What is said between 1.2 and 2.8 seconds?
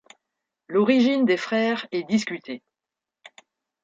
des frères est discutée.